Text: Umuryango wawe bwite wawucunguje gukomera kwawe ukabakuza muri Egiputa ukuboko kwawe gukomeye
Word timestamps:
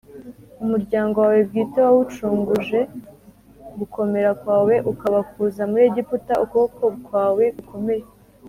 Umuryango 0.63 1.15
wawe 1.23 1.41
bwite 1.49 1.77
wawucunguje 1.85 2.79
gukomera 3.79 4.29
kwawe 4.41 4.73
ukabakuza 4.91 5.61
muri 5.69 5.83
Egiputa 5.89 6.33
ukuboko 6.43 6.83
kwawe 7.07 7.45
gukomeye 7.57 8.03